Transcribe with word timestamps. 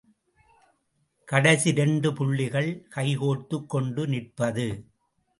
கடைசி 1.27 1.69
இரண்டு 1.69 2.13
புள்ளிகள் 2.13 2.87
கைகோர்த்துக் 2.95 3.69
கொண்டு 3.69 4.07
நிற்பது. 4.07 4.65